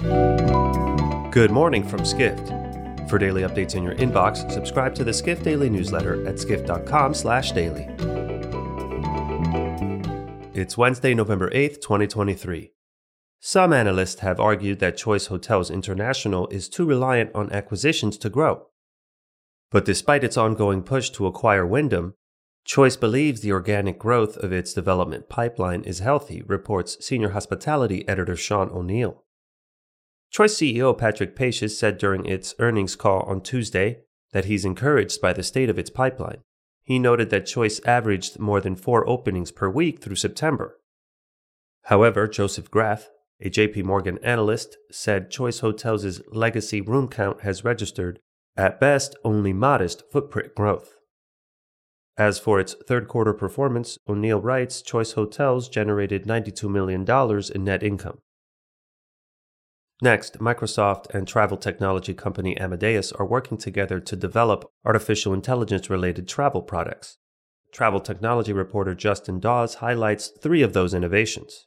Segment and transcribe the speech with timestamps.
[0.00, 2.48] Good morning from Skift.
[3.10, 7.86] For daily updates in your inbox, subscribe to the Skift Daily newsletter at skift.com/daily.
[10.54, 12.72] It's Wednesday, November 8th, 2023.
[13.40, 18.68] Some analysts have argued that Choice Hotels International is too reliant on acquisitions to grow.
[19.70, 22.14] But despite its ongoing push to acquire Wyndham,
[22.64, 28.34] Choice believes the organic growth of its development pipeline is healthy, reports senior hospitality editor
[28.34, 29.24] Sean O'Neill.
[30.30, 34.02] Choice CEO Patrick Pacious said during its earnings call on Tuesday
[34.32, 36.42] that he's encouraged by the state of its pipeline.
[36.84, 40.78] He noted that Choice averaged more than four openings per week through September.
[41.84, 43.06] However, Joseph Greff,
[43.40, 48.20] a JP Morgan analyst, said Choice Hotels' legacy room count has registered,
[48.56, 50.94] at best, only modest footprint growth.
[52.16, 57.04] As for its third quarter performance, O'Neill writes Choice Hotels generated $92 million
[57.54, 58.18] in net income.
[60.02, 66.26] Next, Microsoft and travel technology company Amadeus are working together to develop artificial intelligence related
[66.26, 67.18] travel products.
[67.70, 71.66] Travel technology reporter Justin Dawes highlights three of those innovations.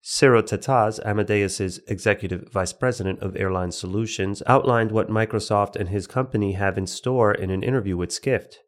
[0.00, 6.52] Cyril Tetaz, Amadeus's executive vice president of airline solutions, outlined what Microsoft and his company
[6.52, 8.60] have in store in an interview with Skift.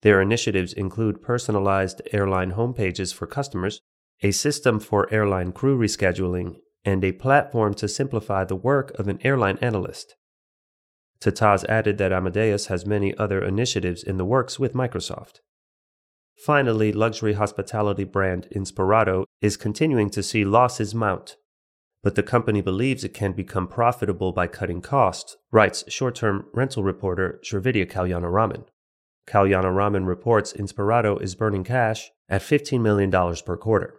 [0.00, 3.80] Their initiatives include personalized airline homepages for customers,
[4.22, 9.18] a system for airline crew rescheduling, and a platform to simplify the work of an
[9.22, 10.16] airline analyst.
[11.20, 15.40] Tetaz added that Amadeus has many other initiatives in the works with Microsoft.
[16.36, 21.36] Finally, luxury hospitality brand Inspirato is continuing to see losses mount,
[22.02, 26.82] but the company believes it can become profitable by cutting costs, writes short term rental
[26.82, 28.64] reporter Srividya Kalyanaraman.
[29.28, 33.10] Kalyanaraman reports Inspirato is burning cash at $15 million
[33.46, 33.94] per quarter.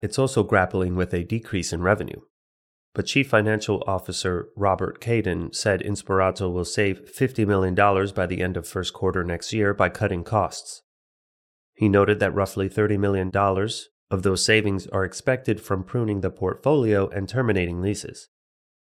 [0.00, 2.20] It's also grappling with a decrease in revenue.
[2.94, 7.74] But Chief Financial Officer Robert Kaden said Inspirato will save $50 million
[8.14, 10.82] by the end of first quarter next year by cutting costs.
[11.74, 13.30] He noted that roughly $30 million
[14.10, 18.28] of those savings are expected from pruning the portfolio and terminating leases.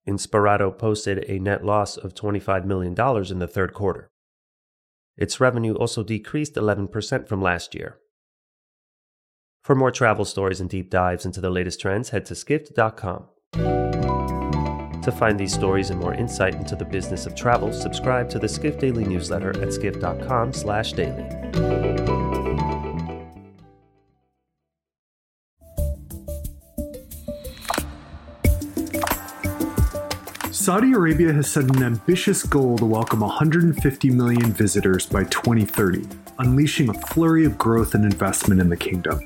[0.08, 2.92] Inspirato posted a net loss of $25 million
[3.32, 4.10] in the third quarter.
[5.16, 8.00] Its revenue also decreased 11% from last year.
[9.64, 13.28] For more travel stories and deep dives into the latest trends, head to skift.com.
[13.54, 18.50] To find these stories and more insight into the business of travel, subscribe to the
[18.50, 21.30] Skift Daily newsletter at skift.com/daily.
[30.52, 36.06] Saudi Arabia has set an ambitious goal to welcome 150 million visitors by 2030,
[36.40, 39.22] unleashing a flurry of growth and investment in the kingdom.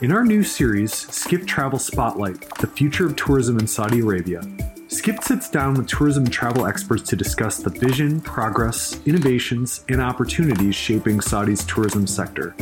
[0.00, 4.42] In our new series, Skift Travel Spotlight The Future of Tourism in Saudi Arabia,
[4.86, 10.00] Skift sits down with tourism and travel experts to discuss the vision, progress, innovations, and
[10.00, 12.54] opportunities shaping Saudi's tourism sector.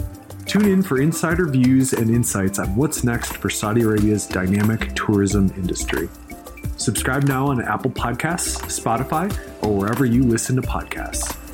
[0.46, 5.52] Tune in for insider views and insights on what's next for Saudi Arabia's dynamic tourism
[5.58, 6.08] industry.
[6.78, 9.30] Subscribe now on Apple Podcasts, Spotify,
[9.62, 11.45] or wherever you listen to podcasts.